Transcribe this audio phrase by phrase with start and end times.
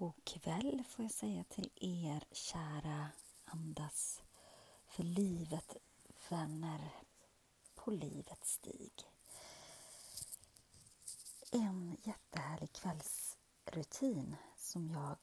[0.00, 3.08] God kväll får jag säga till er kära
[3.44, 4.22] Andas
[4.86, 5.76] för livet
[6.28, 6.90] vänner
[7.74, 8.92] på livets stig.
[11.52, 15.18] En jättehärlig kvällsrutin som jag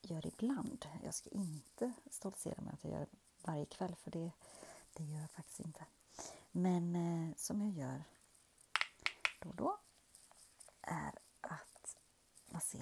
[0.00, 0.86] gör ibland.
[1.04, 3.06] Jag ska inte stoltsera med att jag gör
[3.42, 4.32] varje kväll för det,
[4.92, 5.84] det gör jag faktiskt inte.
[6.50, 8.04] Men eh, som jag gör
[9.40, 9.78] då och då
[10.80, 11.21] är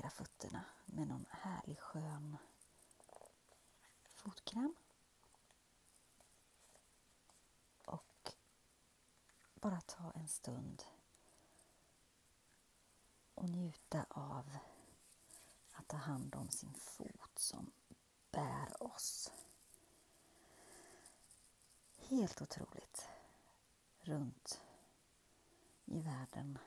[0.01, 2.37] massera fötterna med någon härlig skön
[4.05, 4.75] fotkräm.
[7.85, 8.33] Och
[9.55, 10.85] bara ta en stund
[13.35, 14.57] och njuta av
[15.73, 17.73] att ta hand om sin fot som
[18.31, 19.33] bär oss.
[21.99, 23.09] Helt otroligt.
[24.01, 24.61] Runt
[25.85, 26.59] i världen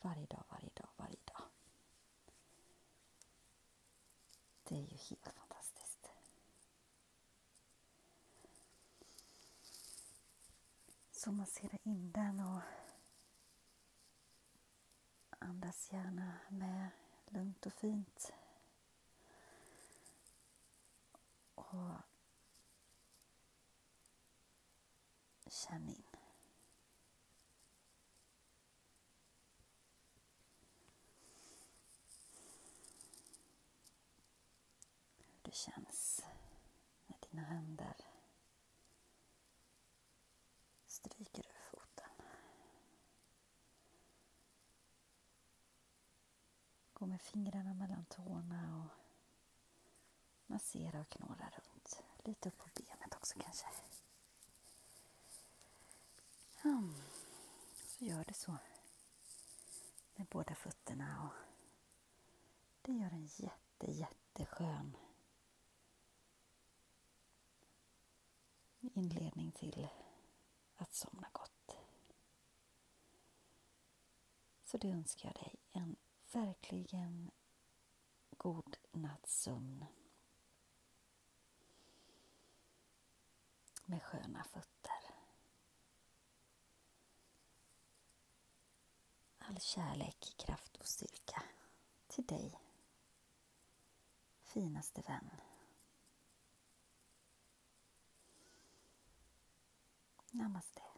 [0.00, 1.50] varje dag, varje dag, varje dag.
[4.69, 6.10] Det är ju helt fantastiskt.
[11.10, 12.60] Så massera in den och
[15.38, 16.88] andas gärna med
[17.26, 18.32] lugnt och fint.
[21.54, 21.94] Och
[25.46, 26.02] känn in.
[35.50, 36.24] Det känns
[37.06, 37.96] när dina händer
[40.86, 42.10] stryker över foten.
[46.92, 48.96] Gå med fingrarna mellan tårna och
[50.46, 52.02] massera och knåra runt.
[52.24, 53.66] Lite upp på benet också kanske.
[56.64, 56.94] Mm.
[57.86, 58.56] Så gör det så
[60.14, 61.56] med båda fötterna och
[62.82, 64.96] det gör en jätte, jätteskön
[68.94, 69.88] inledning till
[70.76, 71.76] att somna gott.
[74.64, 75.96] Så det önskar jag dig en
[76.32, 77.30] verkligen
[78.30, 79.84] god nattsömn
[83.84, 85.00] med sköna fötter.
[89.38, 91.42] All kärlek, kraft och styrka
[92.08, 92.60] till dig,
[94.42, 95.30] finaste vän.
[100.34, 100.89] ナマステ。